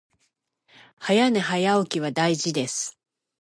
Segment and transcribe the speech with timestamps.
[0.97, 2.97] 早寝早起きは大事です